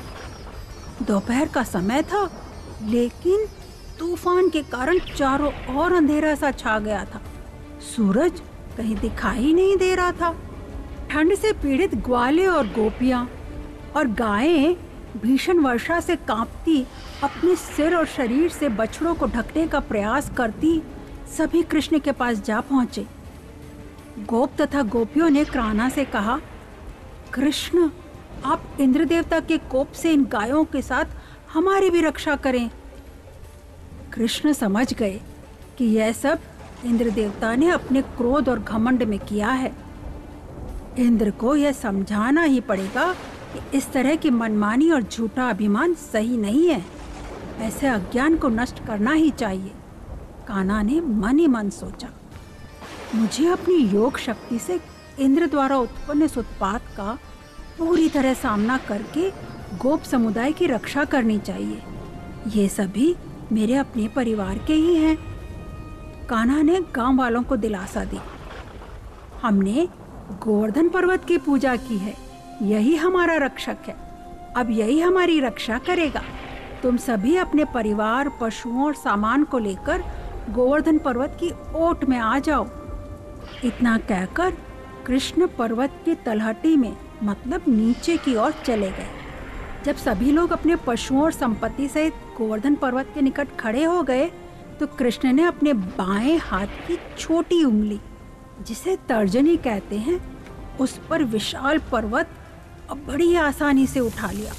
दोपहर 1.06 1.48
का 1.48 1.64
समय 1.64 2.04
था, 2.04 2.30
लेकिन 2.84 3.46
तूफ़ान 4.00 4.50
के 4.50 4.62
कारण 4.64 5.00
चारों 5.18 5.52
ओर 5.76 5.94
अंधेरा 5.94 6.34
सा 6.36 6.52
छा 6.52 6.78
गया 6.80 7.04
था। 7.06 7.22
सूरज 7.86 8.42
कहीं 8.78 8.96
दिखाई 8.96 9.54
नहीं 9.54 9.76
दे 9.78 9.94
रहा 9.96 10.12
था। 10.12 10.32
ठंड 11.12 11.36
से 11.36 11.52
पीड़ित 11.54 11.96
ग्वाले 11.96 12.46
और 12.48 12.68
गोपियाँ 12.68 13.30
और 13.96 14.08
गायें 14.08 14.76
भीषण 15.18 15.60
वर्षा 15.60 16.00
से 16.00 16.16
कांपती, 16.16 16.86
अपने 17.24 17.56
सिर 17.56 17.96
और 17.96 18.06
शरीर 18.06 18.50
से 18.50 18.70
बछड़ों 18.70 19.16
को 19.16 19.28
ढकने 19.28 19.68
का 19.68 19.80
प्रयास 19.80 20.32
करती, 20.38 20.82
सभी 21.38 21.64
कृष्ण 21.64 22.00
के 22.00 22.12
पास 22.12 22.42
जा 22.42 22.62
पहुँचे। 22.62 23.06
गोप 24.20 24.62
तथा 24.62 24.82
गोपियों 24.84 25.30
ने 25.30 25.46
क्राना 25.46 25.90
से 25.90 26.06
कहा, 26.06 26.40
कृष्ण, 27.34 27.90
आप 28.46 28.78
इंद्र 28.80 29.06
देवता 29.06 29.40
के 29.40 29.58
कोप 29.58 29.92
से 29.92 30.12
इन 30.12 30.26
गायों 30.26 30.64
के 30.66 30.82
साथ 30.82 31.06
हमारी 31.54 31.90
भी 31.90 32.02
रक्षा 32.02 32.36
करें। 32.36 32.70
कृष्ण 34.14 34.54
समझ 34.54 34.94
गए 34.94 35.20
कि 35.78 35.86
यह 35.86 36.12
सब 36.12 36.40
इंद्र 36.86 37.10
देवता 37.10 37.56
ने 37.56 37.70
अपने 37.70 38.02
क्रोध 38.02 38.50
और 38.50 38.60
घमंड 38.60 39.04
में 39.04 39.20
किया 39.20 39.50
है। 39.50 39.72
इंद्र 41.00 41.32
को 41.32 41.56
यह 41.56 41.72
समझाना 41.72 42.44
ही 42.44 42.60
पड़ेगा 42.62 43.14
कि 43.54 43.78
इस 43.78 43.92
तरह 43.92 44.16
की 44.16 44.30
मनमानी 44.30 44.90
और 44.92 45.04
झूठा 45.04 45.50
अभिमान 45.50 45.94
सही 45.94 46.38
नहीं 46.38 46.68
है। 46.68 46.86
ऐसे 47.60 47.88
अज्ञान 47.88 48.38
को 48.38 48.50
नष्ट 48.50 48.86
करना 48.86 49.12
ही 49.12 49.30
चाहिए। 49.30 49.72
काना 50.48 50.82
ने 50.82 51.00
मन 51.02 51.40
ही 51.40 51.48
मन 51.48 51.70
सोचा, 51.70 52.10
मुझे 53.16 53.48
अपनी 53.48 53.76
योग 53.76 54.18
शक्ति 54.18 54.60
से 54.60 54.80
इंद्र 55.20 55.48
द्वारा 55.48 55.78
उत्पन्न 55.78 56.24
इस 56.24 56.38
उत्पात 56.38 56.82
का 56.98 57.18
पूरी 57.78 58.10
तरह 58.10 58.34
सामना 58.34 58.78
करके 58.78 59.30
गोप 59.78 60.04
समुदाय 60.04 60.52
की 60.52 60.66
रक्षा 60.66 61.04
करनी 61.06 61.38
चाहिए। 61.40 61.82
ये 62.48 62.68
सभी 62.70 63.16
मेरे 63.52 63.76
अपने 63.76 64.08
परिवार 64.08 64.58
के 64.58 64.74
ही 64.74 64.96
हैं। 64.96 65.18
कान्हा 66.30 66.62
ने 66.62 66.82
गाँव 66.96 67.18
वालों 67.18 67.44
को 67.44 67.56
दिलासा 67.56 68.04
दी। 68.04 68.20
हमने 69.42 69.88
गोवर्धन 70.44 70.90
पर्वत 70.90 71.26
की 71.26 71.38
पूजा 71.38 71.76
की 71.76 71.98
है। 71.98 72.14
यही 72.62 72.96
हमारा 72.96 73.38
रक्षक 73.38 73.78
है। 73.88 73.96
अब 74.58 74.68
यही 74.70 75.00
हमारी 75.00 75.40
रक्षा 75.40 75.78
करेगा। 75.78 76.22
तुम 76.84 76.98
सभी 76.98 77.36
अपने 77.36 77.66
परिवार, 77.66 78.32
पशुओं 78.42 78.86
और 78.86 78.94
सामान 78.94 79.44
को 79.44 79.58
लेकर 79.58 80.04
गोवर्धन 80.50 80.98
पर्वत 80.98 81.38
की 81.44 81.52
ओट 81.76 82.06
में 82.06 82.18
आ 82.18 82.40
जाओ। 82.40 82.68
इतना 83.64 83.98
कहकर 83.98 84.54
कृष्ण 85.06 85.48
पर्वत 85.48 86.02
की 86.06 86.16
तलहटी 86.16 86.78
में 86.78 86.98
मतलब 87.24 87.62
नीचे 87.68 88.18
की 88.18 88.36
ओर 88.36 88.52
चले 88.52 88.92
गए। 88.92 89.19
जब 89.86 89.96
सभी 89.96 90.32
लोग 90.32 90.52
अपने 90.52 90.76
पशुओं 90.88 91.22
और 91.22 91.32
संपत्ति 91.32 91.88
सहित 91.88 92.14
गोवर्धन 92.38 92.76
पर्वत 92.76 93.12
के 93.14 93.22
निकट 93.22 93.56
खड़े 93.60 93.84
हो 93.84 94.02
गए 94.04 94.26
तो 94.80 94.88
कृष्ण 94.88 95.32
ने 95.34 95.44
अपने 95.44 95.74
बाएँ 95.74 96.38
हाथ 96.38 96.68
की 96.88 96.98
छोटी 97.18 97.64
उंगली, 97.64 98.00
जिसे 98.68 98.96
तर्जनी 99.10 99.56
कहते 99.58 99.98
हैं, 99.98 100.20
उस 100.78 101.00
पर 101.10 101.24
विशाल 101.24 101.78
पर्वत 101.92 102.30
अब 102.92 103.06
बड़ी 103.08 103.34
आसानी 103.36 103.88
से 103.88 104.00
उठा 104.00 104.32
लिया। 104.32 104.54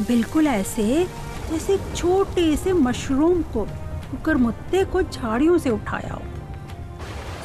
बिल्कुल 0.00 0.46
ऐसे 0.46 1.04
जैसे 1.50 1.78
छोटे 1.94 2.56
से 2.56 2.72
मशरूम 2.72 3.42
को 3.42 3.64
कुकर 4.10 4.36
मुत्ते 4.36 4.84
को 4.84 5.02
झाड़ियों 5.02 5.58
से 5.58 5.70
उठाया 5.70 6.14
हो। 6.14 6.22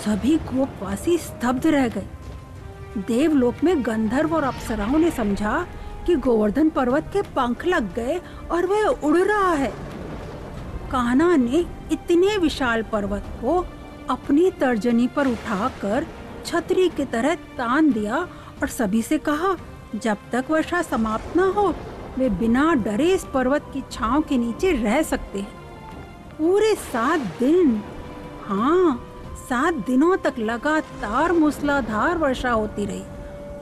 सभी 0.05 0.37
गोपवासी 0.45 1.17
स्तब्ध 1.17 1.67
रह 1.67 1.87
गए। 1.87 2.07
देवलोक 2.97 3.63
में 3.63 3.85
गंधर्व 3.85 4.35
और 4.35 4.43
अप्सराओं 4.43 4.97
ने 4.99 5.11
समझा 5.11 5.65
कि 6.05 6.15
गोवर्धन 6.15 6.69
पर्वत 6.69 7.09
के 7.13 7.21
पंख 7.35 7.65
लग 7.65 7.93
गए 7.93 8.19
और 8.51 8.65
वह 8.65 8.85
उड़ 8.85 9.17
रहा 9.17 9.53
है। 9.53 9.71
कान्हा 10.91 11.35
ने 11.35 11.65
इतने 11.91 12.37
विशाल 12.37 12.83
पर्वत 12.83 13.25
को 13.41 13.65
अपनी 14.09 14.49
तर्जनी 14.51 15.07
पर 15.07 15.27
उठाकर 15.27 16.05
छतरी 16.45 16.87
की 16.89 17.05
तरह 17.05 17.35
तान 17.57 17.91
दिया 17.91 18.17
और 18.61 18.67
सभी 18.67 19.01
से 19.01 19.17
कहा, 19.17 19.55
जब 19.95 20.17
तक 20.31 20.45
वर्षा 20.49 20.81
समाप्त 20.81 21.37
न 21.37 21.51
हो, 21.51 21.73
वे 22.17 22.29
बिना 22.29 22.73
डरे 22.73 23.05
इस 23.05 23.25
पर्वत 23.33 23.69
की 23.73 23.83
छांव 23.91 24.21
के 24.21 24.37
नीचे 24.37 24.71
रह 24.71 25.01
सकते 25.01 25.39
हैं। 25.39 25.59
पूरे 26.37 26.73
सात 26.75 27.19
दिन 27.39 27.81
हाँ 28.45 29.07
सात 29.49 29.73
दिनों 29.87 30.17
तक 30.17 30.39
लगातार 30.39 31.31
मूसलाधार 31.31 32.17
वर्षा 32.17 32.51
होती 32.51 32.85
रही 32.85 33.01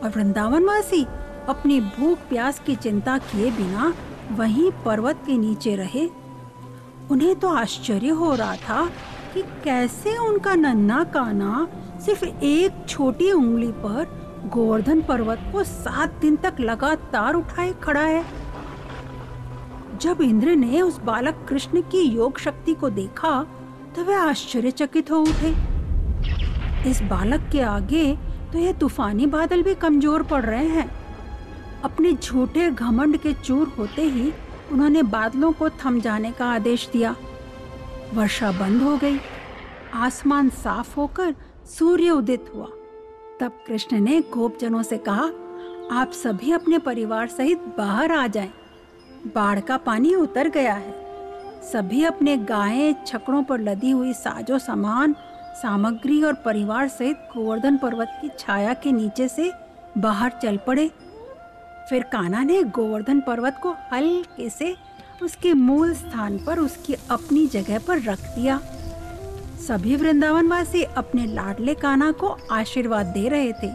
और 0.03 0.11
वृंदावन 0.15 0.65
वासी 0.65 1.05
अपनी 1.49 1.79
भूख 1.81 2.17
प्यास 2.29 2.59
की 2.59 2.75
चिंता 2.75 3.17
किए 3.17 3.51
बिना 3.51 3.93
वहीं 4.31 4.71
पर्वत 4.85 5.23
के 5.25 5.37
नीचे 5.37 5.75
रहे। 5.75 6.09
उन्हें 7.11 7.35
तो 7.35 7.47
आश्चर्य 7.49 8.09
हो 8.09 8.33
रहा 8.35 8.55
था 8.57 8.85
कि 9.33 9.41
कैसे 9.63 10.17
उनका 10.17 10.53
नन्ना 10.55 11.03
काना 11.13 11.67
सिर्फ़ 12.05 12.25
एक 12.25 12.85
छोटी 12.89 13.31
उंगली 13.31 13.71
पर 13.77 14.17
गोवर्धन 14.47 15.01
पर्वत 15.01 15.49
को 15.51 15.63
सात 15.63 16.19
दिन 16.21 16.35
तक 16.35 16.59
लगातार 16.59 17.33
उठाए 17.33 17.73
खड़ा 17.83 18.01
है। 18.01 18.23
जब 19.97 20.21
इंद्र 20.21 20.55
ने 20.55 20.81
उस 20.81 20.99
बालक 21.01 21.45
कृष्ण 21.49 21.81
की 21.81 22.01
योग 22.01 22.39
शक्ति 22.39 22.73
को 22.73 22.89
देखा 22.91 23.31
तो 23.95 24.03
वह 24.03 24.19
आश्चर्यचकित 24.19 25.11
हो 25.11 25.19
उठे। 25.21 25.49
इस 26.89 27.01
बालक 27.01 27.49
के 27.51 27.61
आगे 27.61 28.15
तो 28.51 28.59
यह 28.59 28.73
तूफानी 28.73 29.25
बादल 29.27 29.63
भी 29.63 29.75
कमज़ोर 29.75 30.23
पड़ 30.23 30.43
रहे 30.45 30.67
हैं। 30.67 30.89
अपने 31.83 32.13
झूठे 32.13 32.71
घमंड 32.71 33.17
के 33.17 33.33
चूर 33.33 33.67
होते 33.67 34.01
ही 34.01 34.33
उन्होंने 34.71 35.03
बादलों 35.03 35.51
को 35.51 35.69
थम 35.69 35.99
जाने 36.01 36.31
का 36.31 36.45
आदेश 36.45 36.89
दिया। 36.93 37.15
वर्षा 38.13 38.51
बंद 38.51 38.81
हो 38.81 38.97
गई। 38.97 39.19
आसमान 39.93 40.49
साफ़ 40.49 40.95
होकर 40.95 41.35
सूर्य 41.65 42.09
उदित 42.09 42.45
हुआ। 42.55 42.65
तब 43.39 43.51
कृष्ण 43.67 43.99
ने 43.99 44.21
गोपजनों 44.21 44.83
से 44.83 44.97
कहा, 44.97 45.29
आप 45.91 46.11
सभी 46.11 46.51
अपने 46.51 46.77
परिवार 46.77 47.27
सहित 47.27 47.57
बाहर 47.77 48.11
आ 48.11 48.27
जाएँ। 48.27 48.53
बाढ़ 49.35 49.59
का 49.59 49.77
पानी 49.77 50.15
उतर 50.15 50.47
गया 50.47 50.73
है। 50.73 50.91
सभी 51.61 52.03
अपने 52.03 52.37
गायें, 52.37 52.95
छकड़ों 53.07 53.43
पर 53.43 53.59
लदी 53.59 53.91
हुई 53.91 54.13
साजो 54.13 54.59
सामान, 54.59 55.15
सामग्री 55.55 56.23
और 56.23 56.33
परिवार 56.33 56.87
सहित 56.87 57.17
गोवर्धन 57.17 57.77
पर्वत 57.77 58.07
की 58.21 58.29
छाया 58.39 58.73
के 58.73 58.91
नीचे 58.91 59.27
से 59.27 59.51
बाहर 59.97 60.31
चल 60.43 60.57
पड़े। 60.57 60.91
फिर 61.89 62.03
काना 62.03 62.43
ने 62.43 62.61
गोवर्धन 62.63 63.19
पर्वत 63.19 63.59
को 63.63 63.71
हल्के 63.91 64.49
से 64.49 64.75
उसके 65.21 65.53
मूल 65.53 65.93
स्थान 65.93 66.37
पर 66.37 66.59
उसकी 66.59 66.95
अपनी 67.11 67.45
जगह 67.47 67.79
पर 67.79 68.01
रख 68.01 68.19
दिया। 68.35 68.59
सभी 69.59 69.95
वृंदावन 69.95 70.47
वासी 70.47 70.83
अपने 70.83 71.25
लाडले 71.25 71.73
काना 71.75 72.11
को 72.11 72.27
आशीर्वाद 72.51 73.05
दे 73.07 73.27
रहे 73.29 73.51
थे, 73.53 73.71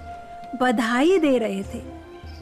बधाई 0.61 1.19
दे 1.19 1.37
रहे 1.39 1.63
थे। 1.65 1.83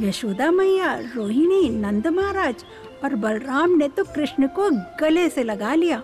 यशोदा 0.01 0.51
मैया, 0.51 0.95
रोहिणी, 1.17 1.69
नंद 1.71 2.07
महाराज 2.09 2.65
और 3.05 3.15
बलराम 3.15 3.71
ने 3.71 3.89
तो 3.89 4.05
कृष्ण 4.05 4.47
को 4.49 4.71
गले 5.01 5.29
से 5.29 5.43
लगा 5.45 5.75
लिया। 5.75 6.03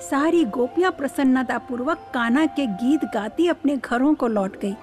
सारी 0.00 0.44
गोपियाँ 0.46 0.90
प्रसन्नता 0.92 1.58
पूर्वक 1.58 2.10
काना 2.14 2.46
के 2.48 2.66
गीत 2.66 3.04
गाती 3.14 3.46
अपने 3.48 3.76
घरों 3.76 4.14
को 4.14 4.28
लौट 4.28 4.60
गई। 4.60 4.74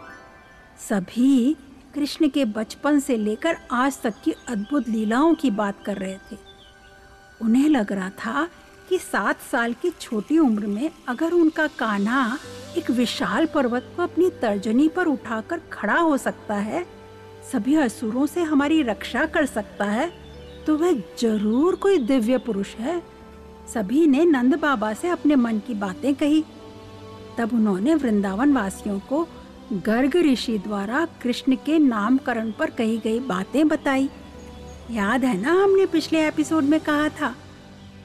सभी 0.79 1.55
कृष्ण 1.95 2.27
के 2.29 2.43
बचपन 2.45 2.99
से 2.99 3.15
लेकर 3.17 3.57
आज 3.71 4.01
तक 4.01 4.13
की 4.23 4.31
अद्भुत 4.49 4.89
लीलाओं 4.89 5.33
की 5.33 5.51
बात 5.51 5.83
कर 5.85 5.97
रहे 5.97 6.17
थे। 6.31 6.37
उन्हें 7.41 7.67
लग 7.69 7.91
रहा 7.91 8.09
था 8.17 8.47
कि 8.89 8.97
सात 8.97 9.41
साल 9.41 9.73
की 9.73 9.89
छोटी 9.91 10.37
उम्र 10.39 10.67
में 10.67 10.89
अगर 11.07 11.31
उनका 11.33 11.67
कान्हा 11.79 12.37
एक 12.77 12.91
विशाल 12.91 13.45
पर्वत 13.45 13.91
को 13.95 14.03
अपनी 14.03 14.29
तर्जनी 14.41 14.87
पर 14.87 15.07
उठाकर 15.07 15.61
खड़ा 15.71 15.97
हो 15.97 16.17
सकता 16.17 16.55
है, 16.55 16.85
सभी 17.51 17.75
असुरों 17.77 18.25
से 18.25 18.43
हमारी 18.43 18.81
रक्षा 18.83 19.25
कर 19.25 19.45
सकता 19.45 19.85
है 19.85 20.11
तो 20.65 20.77
वह 20.77 21.01
ज़रूर 21.19 21.75
कोई 21.75 21.97
दिव्य 21.99 22.37
पुरुष 22.37 22.75
है। 22.75 23.01
सभी 23.73 24.05
ने 24.07 24.23
नंद 24.25 24.55
बाबा 24.55 24.93
से 24.93 25.09
अपने 25.09 25.35
मन 25.37 25.59
की 25.59 25.73
बातें 25.75 26.13
कही। 26.15 26.43
तब 27.37 27.53
उन्होंने 27.53 27.95
वृंदावन 27.95 28.53
वासियों 28.53 28.99
को 28.99 29.27
गर्ग 29.73 30.15
ऋषि 30.15 30.57
द्वारा 30.57 31.07
कृष्ण 31.21 31.55
के 31.55 31.79
नामकरण 31.79 32.51
पर 32.51 32.69
कही 32.69 32.97
गई 32.97 33.19
बातें 33.19 33.67
बताई। 33.67 34.09
याद 34.91 35.25
है 35.25 35.41
ना 35.41 35.63
हमने 35.63 35.85
पिछले 35.85 36.27
एपिसोड 36.27 36.63
में 36.63 36.79
कहा 36.79 37.09
था? 37.09 37.35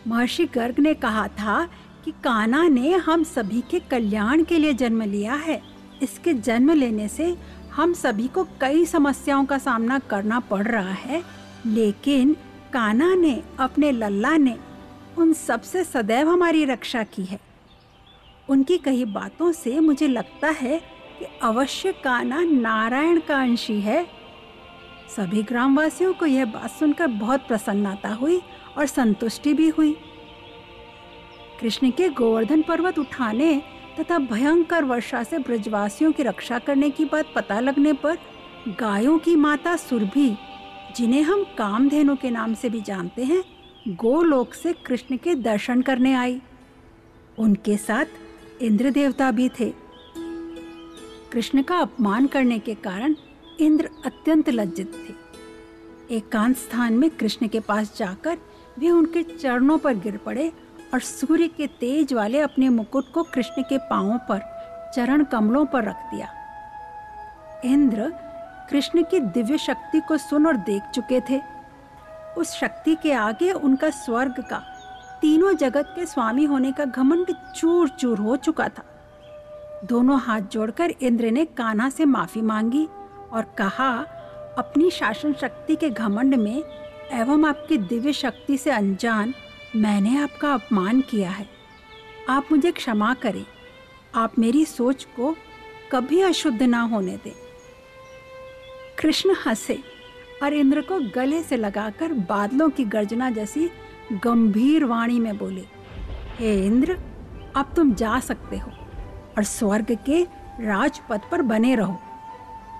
महर्षि 0.07 0.45
गर्ग 0.45 0.79
ने 0.79 0.95
कहा 0.95 1.29
था 1.29 1.69
कि 2.05 2.11
काना 2.11 2.69
ने 2.69 2.93
हम 2.93 3.23
सभी 3.25 3.61
के 3.61 3.81
कल्याण 3.81 4.45
के 4.45 4.59
लिए 4.59 4.73
जन्म 4.73 5.03
लिया 5.03 5.35
है। 5.35 5.63
इसके 6.03 6.35
जन्म 6.35 6.71
लेने 6.71 7.09
से 7.09 7.37
हम 7.73 7.93
सभी 7.93 8.29
को 8.29 8.45
कई 8.45 8.85
समस्याओं 8.85 9.45
का 9.45 9.59
सामना 9.59 9.99
करना 9.99 10.41
पड़ 10.41 10.69
रहा 10.69 10.93
है। 10.93 11.23
लेकिन 11.67 12.37
काना 12.73 13.15
ने, 13.15 13.43
अपने 13.59 13.93
लल्ला 13.93 14.37
ने, 14.37 14.59
उन 15.19 15.33
सबसे 15.33 15.85
सदैव 15.85 16.29
हमारी 16.29 16.65
रक्षा 16.65 17.03
की 17.03 17.25
है। 17.25 17.41
उनकी 18.49 18.79
कही 18.79 19.05
बातों 19.05 19.53
से 19.53 19.81
मुझे 19.81 20.09
लगता 20.09 20.49
है 20.49 21.02
कि 21.23 21.29
अवश्य 21.43 21.93
काना 21.93 22.43
नारायण 22.43 23.21
का 23.21 23.43
अंशी 23.43 23.81
है। 23.81 24.07
सभी 25.17 25.43
ग्रामवासियों 25.43 26.13
को 26.13 26.27
यह 26.27 26.45
बात 26.45 26.71
सुनकर 26.71 27.07
बहुत 27.07 27.41
प्रसन्नता 27.41 28.09
हुई 28.09 28.43
और 28.79 28.87
संतुष्टि 28.87 29.55
भी 29.55 29.69
हुई। 29.69 29.97
कृष्ण 31.61 31.91
के 31.91 32.09
गोवर्धन 32.09 32.63
पर्वत 32.63 32.99
उठाने 32.99 33.63
तथा 34.01 34.19
भयंकर 34.19 34.85
वर्षा 34.85 35.23
से 35.23 35.39
ब्रजवासियों 35.39 36.13
की 36.13 36.23
रक्षा 36.23 36.59
करने 36.59 36.91
की 36.91 37.05
बात 37.05 37.27
पता 37.35 37.61
लगने 37.61 37.93
पर 37.93 38.19
गायों 38.69 39.19
की 39.19 39.37
माता 39.37 39.77
सुरभि, 39.77 40.37
जिन्हें 40.97 41.23
हम 41.23 41.45
कामधेनु 41.45 42.17
के 42.17 42.31
नाम 42.31 42.55
से 42.55 42.69
भी 42.69 42.81
जानते 42.81 43.25
हैं, 43.25 43.45
गोलोक 43.89 44.55
से 44.55 44.73
कृष्ण 44.73 45.17
के 45.17 45.35
दर्शन 45.35 45.83
करने 45.83 46.15
आई। 46.15 46.41
उनके 47.39 47.77
साथ 47.77 48.05
इंद्र 48.63 48.91
देवता 48.91 49.31
भी 49.31 49.49
थे। 49.49 49.82
कृष्ण 51.33 51.63
का 51.63 51.77
अपमान 51.77 52.27
करने 52.27 52.59
के 52.59 52.75
कारण 52.75 53.15
इंद्र 53.61 53.89
अत्यंत 54.07 54.49
लज्जित 54.49 54.93
थे। 54.95 56.15
एकांत 56.17 56.57
स्थान 56.57 56.93
में 56.93 57.09
कृष्ण 57.11 57.49
के 57.49 57.61
पास 57.61 57.97
जाकर 57.97 58.39
वे 58.79 58.91
उनके 58.91 59.23
चरणों 59.23 59.79
पर 59.79 59.95
गिर 59.95 60.17
पड़े 60.17 60.53
और 60.95 61.01
सूर्य 61.01 61.49
के 61.49 61.67
तेज 61.67 62.13
वाले 62.13 62.41
अपने 62.41 62.69
मुकुट 62.69 63.13
को 63.13 63.23
कृष्ण 63.23 63.63
के 63.63 63.79
पांवों 63.79 64.19
पर, 64.19 64.41
चरण 64.95 65.25
कमलों 65.25 65.65
पर 65.67 65.85
रख 65.85 65.97
दिया। 65.97 66.29
इंद्र 67.65 68.13
कृष्ण 68.71 69.03
की 69.03 69.21
दिव्य 69.21 69.59
शक्ति 69.59 70.01
को 70.01 70.17
सुन 70.17 70.47
और 70.47 70.57
देख 70.57 70.83
चुके 70.95 71.21
थे। 71.21 71.41
उस 72.39 72.53
शक्ति 72.53 72.95
के 72.95 73.13
आगे 73.13 73.53
उनका 73.53 73.91
स्वर्ग 73.91 74.45
का, 74.51 74.63
तीनों 75.21 75.57
जगत 75.57 75.93
के 75.97 76.07
स्वामी 76.07 76.45
होने 76.45 76.73
का 76.73 76.85
घमंड 76.85 77.35
चूर 77.57 77.89
चूर 77.89 78.19
हो 78.19 78.37
चुका 78.37 78.69
था। 78.69 78.85
दोनों 79.85 80.21
हाथ 80.21 80.41
जोड़कर 80.41 80.91
इंद्र 81.03 81.31
ने 81.31 81.45
कान्हा 81.45 81.89
से 81.89 82.05
माफ़ी 82.05 82.41
मांगी 82.41 82.85
और 83.33 83.55
कहा, 83.59 83.89
अपनी 84.59 84.91
शासन 84.91 85.33
शक्ति 85.33 85.77
के 85.77 85.91
घमंड 85.91 86.35
में 86.35 86.63
एवं 87.13 87.47
आपकी 87.49 87.79
दिव्य 87.79 88.13
शक्ति 88.13 88.57
से 88.59 88.71
अनजान 88.71 89.35
मैंने 89.77 90.17
आपका 90.19 90.53
अपमान 90.55 91.01
किया 91.01 91.31
है। 91.31 91.47
आप 92.29 92.49
मुझे 92.53 92.71
क्षमा 92.73 93.15
करें। 93.15 93.45
आप 94.15 94.39
मेरी 94.39 94.65
सोच 94.65 95.05
को 95.05 95.37
कभी 95.93 96.21
अशुद्ध 96.21 96.63
ना 96.63 96.81
होने 96.83 97.17
दें। 97.17 97.33
कृष्ण 98.99 99.35
हंसे 99.47 99.79
और 100.43 100.53
इंद्र 100.53 100.81
को 100.81 100.99
गले 101.15 101.43
से 101.43 101.57
लगाकर 101.57 102.13
बादलों 102.13 102.69
की 102.71 102.85
गर्जना 102.85 103.31
जैसी 103.31 103.71
गंभीर 104.13 104.85
वाणी 104.85 105.19
में 105.21 105.37
बोले, 105.39 105.65
हे 106.37 106.67
इंद्र, 106.67 106.99
अब 107.57 107.73
तुम 107.77 107.95
जा 107.95 108.21
सकते 108.21 108.59
हो। 108.59 108.71
और 109.37 109.45
स्वर्ग 109.45 109.99
के 110.07 110.23
राजपथ 110.61 111.21
पर 111.31 111.43
बने 111.43 111.75
रहो। 111.75 111.99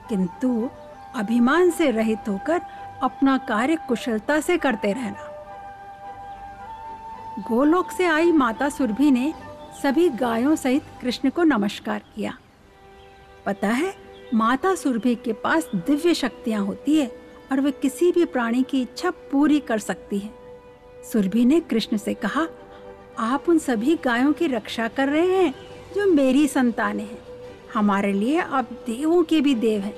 किंतु 0.09 0.71
अभिमान 1.15 1.71
से 1.71 1.91
रहित 1.91 2.19
होकर 2.29 2.61
अपना 3.03 3.39
कार्य 3.39 3.77
कुशलता 3.77 4.41
से 4.41 4.59
करते 4.59 4.93
रहना। 4.93 5.29
गोलोक 7.49 7.91
से 7.91 8.05
आई 8.05 8.33
माता 8.33 8.69
सुरभि 8.69 9.11
ने 9.11 9.35
सभी 9.83 10.09
गायों 10.09 10.57
सहित 10.57 10.83
कृष्ण 11.01 11.31
को 11.31 11.43
नमस्कार 11.43 12.03
किया। 12.17 12.39
पता 13.47 13.69
है, 13.69 13.95
माता 14.35 14.75
सुरभि 14.75 15.15
के 15.15 15.33
पास 15.33 15.71
दिव्य 15.75 16.15
शक्तियाँ 16.15 16.65
होती 16.65 16.97
है 16.97 17.07
और 17.53 17.61
वे 17.61 17.71
किसी 17.71 18.13
भी 18.13 18.25
प्राणी 18.25 18.63
की 18.63 18.83
इच्छा 18.83 19.11
पूरी 19.11 19.61
कर 19.61 19.79
सकती 19.79 20.19
है। 20.19 20.31
सुरभि 21.13 21.45
ने 21.45 21.61
कृष्ण 21.61 21.97
से 21.97 22.15
कहा, 22.15 22.47
आप 23.19 23.45
उन 23.49 23.59
सभी 23.59 23.99
गायों 24.05 24.33
की 24.33 24.47
रक्षा 24.47 24.89
कर 24.89 25.09
रहे 25.09 25.45
हैं 25.45 25.55
जो 25.93 26.07
मेरी 26.07 26.49
संतानें 26.49 27.05
हैं। 27.05 27.19
हमारे 27.75 28.13
लिए 28.13 28.39
आप 28.39 28.73
देवों 28.73 29.23
के 29.23 29.41
भी 29.41 29.55
देव 29.55 29.81
हैं। 29.81 29.95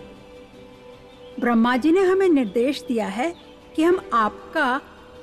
ब्रह्मा 1.41 1.77
जी 1.77 1.93
ने 1.93 2.01
हमें 2.01 2.29
निर्देश 2.29 2.85
दिया 2.89 3.07
है 3.07 3.35
कि 3.77 3.83
हम 3.83 4.01
आपका 4.13 4.81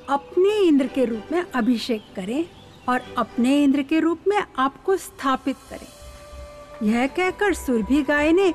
अपने 0.08 0.62
इंद्र 0.62 0.86
के 0.86 1.04
रूप 1.04 1.22
में 1.32 1.44
अभिषेक 1.54 2.02
करें 2.16 2.44
और 2.88 3.00
अपने 3.18 3.64
इंद्र 3.64 3.82
के 3.82 4.00
रूप 4.00 4.18
में 4.28 4.42
आपको 4.58 4.96
स्थापित 4.96 5.56
करें। 5.70 5.86
यह 6.90 7.06
कहकर 7.06 7.54
सुरभि 7.54 8.02
गाय 8.02 8.32
ने 8.32 8.54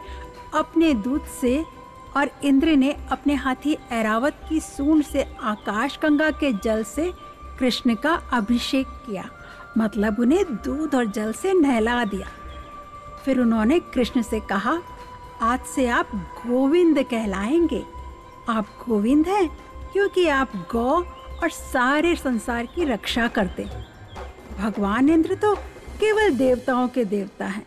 अपने 0.54 0.94
दूध 0.94 1.26
से 1.26 1.65
और 2.18 2.30
इंद्र 2.44 2.68
ने 2.68 2.98
अपने 3.12 3.34
हाथी 3.34 3.78
ऐरावत 3.91 4.41
की 4.50 4.60
सूंड 4.60 5.04
से 5.04 5.26
आकाश 5.41 6.00
गंगा 6.04 6.32
के 6.32 6.54
जल 6.54 6.84
से 6.84 7.12
कृष्ण 7.60 7.96
का 7.96 8.13
अभिषेक 8.34 8.88
किया। 8.88 9.30
मतलब 9.78 10.20
उन्हें 10.20 10.44
दूध 10.56 10.96
और 10.96 11.06
जल 11.06 11.32
से 11.34 11.54
नहला 11.54 12.04
दिया। 12.06 12.28
फिर 13.26 13.40
उन्होंने 13.40 13.80
कृष्ण 13.94 14.22
से 14.22 14.40
कहा, 14.40 14.78
आज 15.42 15.66
से 15.66 15.88
आप 15.88 16.12
गोविंद 16.38 17.04
कहलाएँगे। 17.04 17.84
आप 18.50 18.68
गोविंद 18.88 19.28
हैं 19.28 19.48
क्योंकि 19.94 20.28
आप 20.28 20.52
गौ 20.72 21.00
और 21.44 21.50
सारे 21.50 22.16
संसार 22.16 22.66
की 22.66 22.86
रक्षा 22.86 23.28
करते। 23.28 23.63
भगवान 24.60 25.10
इंद्र 25.10 25.36
तो 25.36 25.56
केवल 26.00 26.34
देवताओं 26.34 26.88
के 26.88 27.06
देवता 27.06 27.46
हैं, 27.46 27.66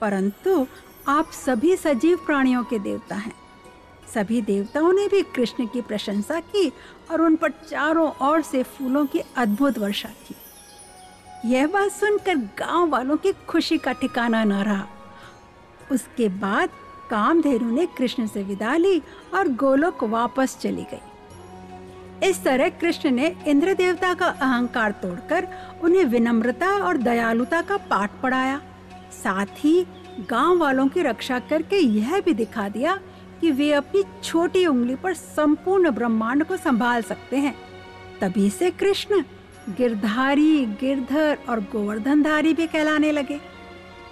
परंतु 0.00 0.66
आप 1.08 1.30
सभी 1.30 1.76
सजीव 1.76 2.18
प्राणियों 2.26 2.64
के 2.64 2.78
देवता 2.78 3.14
हैं। 3.14 3.32
सभी 4.14 4.40
देवताओं 4.42 4.92
ने 4.92 5.06
भी 5.08 5.22
कृष्ण 5.34 5.66
की 5.66 5.80
प्रशंसा 5.80 6.40
की 6.40 6.72
और 7.10 7.20
उन 7.20 7.36
पर 7.36 7.50
चारों 7.70 8.10
ओर 8.28 8.42
से 8.42 8.62
फूलों 8.62 9.06
की 9.06 9.20
अद्भुत 9.36 9.78
वर्षा 9.78 10.08
की। 10.08 10.34
यह 11.46 11.66
बात 11.66 11.90
सुनकर 11.90 12.36
गाँव 12.58 12.88
वालों 12.88 13.16
की 13.16 13.32
खुशी 13.48 13.78
का 13.78 13.92
ठिकाना 13.92 14.44
न 14.44 14.52
रहा। 14.52 14.86
उसके 15.92 16.28
बाद 16.28 16.68
कामधेनु 17.10 17.70
ने 17.70 17.86
कृष्ण 17.86 18.26
से 18.26 18.42
विदा 18.42 18.76
ली 18.76 19.02
और 19.34 19.48
गोलोक 19.48 20.04
वापस 20.04 20.56
चली 20.60 20.86
गई। 20.92 22.28
इस 22.28 22.42
तरह 22.44 22.68
कृष्ण 22.68 23.10
ने 23.10 23.34
इंद्र 23.46 23.74
देवता 23.74 24.14
का 24.14 24.26
अहंकार 24.26 24.92
तोड़कर 24.92 25.48
उन्हें 25.82 26.04
विनम्रता 26.04 26.70
और 26.78 26.96
दयालुता 26.96 27.60
का 27.60 27.76
पाठ 27.76 28.10
पढ़ाया। 28.22 28.60
साथ 29.12 29.46
ही 29.58 29.86
गाँव 30.30 30.58
वालों 30.58 30.88
की 30.88 31.02
रक्षा 31.02 31.38
करके 31.38 31.76
यह 31.76 32.20
भी 32.20 32.34
दिखा 32.34 32.68
दिया 32.68 32.98
कि 33.40 33.50
वे 33.50 33.72
अपनी 33.72 34.02
छोटी 34.24 34.66
उंगली 34.66 34.94
पर 34.94 35.14
संपूर्ण 35.14 35.90
ब्रह्मांड 35.90 36.44
को 36.44 36.56
संभाल 36.56 37.02
सकते 37.02 37.36
हैं। 37.36 37.54
तभी 38.20 38.50
से 38.50 38.70
कृष्ण 38.70 39.22
गिरधारी, 39.68 40.66
गिरधर 40.66 41.38
और 41.48 41.60
गोवर्धनधारी 41.60 42.54
भी 42.54 42.66
कहलाने 42.66 43.12
लगे। 43.12 43.40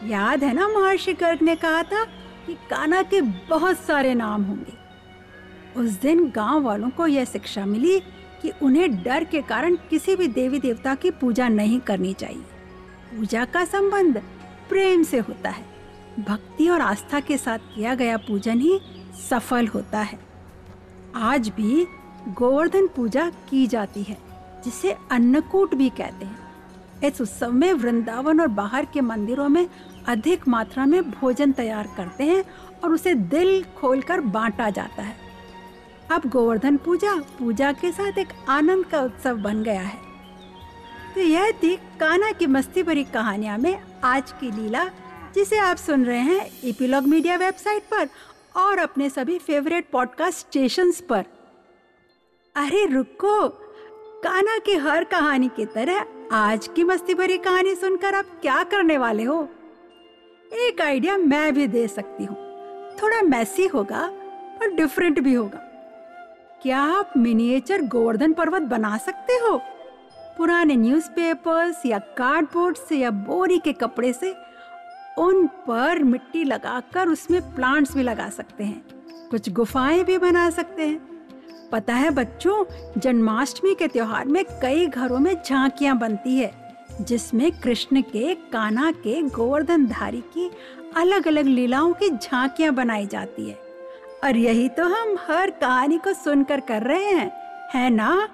याद 0.05 0.45
है 0.45 0.53
ना 0.53 0.69
महर्षि 0.69 1.13
गर्ग 1.13 1.43
ने 1.43 1.57
कहा 1.57 1.83
था 1.83 2.05
कि 2.47 2.55
काना 2.55 3.03
के 3.03 3.21
बहुत 3.21 3.79
सारे 3.79 4.15
नाम 4.15 4.43
होंगे। 4.43 4.85
उस 5.81 5.91
दिन 5.91 6.31
गाँव 6.31 6.63
वालों 6.63 6.91
को 6.91 7.07
यह 7.07 7.25
शिक्षा 7.25 7.67
मिली 7.67 8.01
कि 8.43 8.53
उन्हें 8.63 9.03
डर 9.03 9.25
के 9.25 9.43
कारण 9.43 9.75
किसी 9.75 10.17
भी 10.17 10.29
देवी 10.29 10.59
देवता 10.59 10.95
की 10.95 11.11
पूजा 11.11 11.49
नहीं 11.49 11.81
करनी 11.81 12.13
चाहिए। 12.13 12.43
पूजा 13.17 13.45
का 13.45 13.65
संबंध 13.65 14.23
प्रेम 14.69 15.03
से 15.03 15.19
होता 15.19 15.51
है। 15.51 15.65
भक्ति 16.29 16.69
और 16.69 16.81
आस्था 16.81 17.21
के 17.21 17.39
साथ 17.39 17.59
किया 17.59 17.95
गया 17.95 18.17
पूजन 18.17 18.59
ही 18.59 18.81
सफल 19.31 19.67
होता 19.67 20.01
है। 20.01 20.19
आज 21.15 21.49
भी 21.49 21.87
गोवर्धन 22.29 22.87
पूजा 22.87 23.33
की 23.51 23.67
जाती 23.67 24.03
है। 24.03 24.24
जिसे 24.65 24.97
अन्नकूट 25.11 25.75
भी 25.75 25.89
कहते 25.89 26.27
हैं। 26.27 26.45
इस 27.05 27.21
उत्सव 27.21 27.53
में 27.53 27.73
वृंदावन 27.73 28.41
और 28.41 28.47
बाहर 28.47 28.85
के 28.85 29.01
मंदिरों 29.01 29.49
में 29.49 29.69
अधिक 30.07 30.49
मात्रा 30.49 30.87
में 30.87 31.11
भोजन 31.11 31.53
तैयार 31.53 31.89
करते 31.97 32.25
हैं 32.25 32.45
और 32.85 32.93
उसे 32.93 33.15
दिल 33.15 33.65
खोलकर 33.65 34.21
बांटा 34.21 34.71
जाता 34.71 35.03
है। 35.03 35.17
अब 36.11 36.23
गोवर्धन 36.27 36.77
पूजा 36.77 37.15
पूजा 37.39 37.73
के 37.73 37.93
साथ 37.93 38.19
एक 38.19 38.29
आनंद 38.49 38.87
का 38.87 39.01
उत्सव 39.01 39.37
बन 39.37 39.63
गया 39.63 39.81
है। 39.81 39.99
तो 41.15 41.21
यह 41.21 41.51
थी 41.51 41.77
काना 41.77 42.33
की 42.33 42.47
मस्ती 42.47 42.83
भरी 42.83 43.05
कहानियाँ 43.05 43.59
में 43.59 43.83
आज 44.05 44.33
की 44.33 44.51
लीला, 44.51 44.85
जिसे 45.35 45.59
आप 45.59 45.77
सुन 45.77 46.05
रहे 46.05 46.19
हैं 46.19 46.51
इपीलॉग 46.65 47.07
मीडिया 47.07 47.37
वेबसाइट 47.37 47.83
पर 47.83 48.09
और 48.57 48.79
अपने 48.79 49.11
सभी 49.11 49.39
फेवरेट 49.39 49.91
पॉडकास्ट 49.93 50.39
स्टेशंस 50.39 51.01
पर। 51.01 51.25
अरे 52.57 52.87
रुको! 52.87 53.64
काना 54.25 54.59
की 54.59 54.75
हर 54.75 55.05
कहानी 55.05 55.49
की 55.49 55.67
तरह 55.67 56.07
आज 56.33 56.69
की 56.69 56.85
मस्ती 56.85 57.15
भरी 57.15 57.39
कहानी 57.39 57.75
सुनकर 57.75 58.15
आप 58.15 58.25
क्या 58.43 58.65
करने 58.65 58.99
वाले 58.99 59.23
हो? 59.23 59.49
एक 60.53 60.81
आइडिया 60.81 61.17
मैं 61.17 61.55
भी 61.55 61.67
दे 61.67 61.89
सकती 61.89 62.25
हूँ। 62.25 62.37
थोड़ा 63.03 63.23
मैसी 63.23 63.67
होगा, 63.67 64.11
पर 64.61 64.75
डिफरेंट 64.75 65.21
भी 65.21 65.35
होगा। 65.35 65.59
क्या 66.63 66.81
आप 66.81 67.13
मिनिएचर 67.17 67.83
गोवर्धन 67.83 68.33
पर्वत 68.33 68.63
बना 68.63 68.99
सकते 68.99 69.33
हो? 69.33 69.61
पुराने 70.39 70.77
न्यूज़पेपर्स 70.77 71.87
या 71.87 71.99
कार्डबोर्ड 71.99 72.77
से 72.77 72.97
या 72.97 73.11
बोरी 73.11 73.59
के 73.59 73.73
कपड़े 73.73 74.13
से 74.13 74.35
उन 75.19 75.47
पर 75.47 76.05
मिट्टी 76.05 76.45
लगाकर 76.45 77.09
उसमें 77.09 77.55
प्लांट्स 77.55 77.95
भी 77.95 78.03
लगा 78.03 78.29
सकते 78.29 78.65
हैं। 78.65 78.85
कुछ 79.29 79.51
गुफाएँ 79.51 80.05
भी 80.05 80.19
बना 80.19 80.51
सकते 80.51 80.83
हैं। 80.83 81.14
पता 81.75 81.95
है 81.95 82.11
बच्चों, 82.11 82.65
जन्माष्टमी 83.01 83.75
के 83.75 83.89
त्योहार 83.89 84.25
में 84.25 84.45
कई 84.63 84.87
घरों 84.87 85.19
में 85.19 85.37
झांकियाँ 85.47 85.99
बनती 85.99 86.37
है, 86.37 86.77
जिसमें 87.01 87.53
कृष्ण 87.53 88.03
के 88.03 88.35
काना 88.35 88.91
के, 88.91 89.23
गोवर्धन 89.23 89.87
धारी 89.87 90.21
की 90.21 90.51
अलग 90.97 91.29
अलग 91.29 91.45
लीलाओं 91.45 91.93
की 91.93 92.11
झांकियाँ 92.11 92.75
बनाई 92.75 93.07
जाती 93.07 93.49
है। 93.49 93.59
और 94.25 94.37
यही 94.37 94.69
तो 94.69 94.85
हम 94.85 95.17
हर 95.29 95.51
कहानी 95.51 95.99
को 95.99 96.13
सुनकर 96.13 96.61
कर 96.61 96.83
रहे 96.83 97.05
हैं, 97.05 97.31
है 97.75 97.91
ना? 97.91 98.29